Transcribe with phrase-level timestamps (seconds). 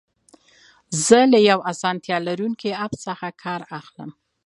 [1.05, 4.09] زه له یو اسانتیا لرونکي اپ څخه کار اخلم.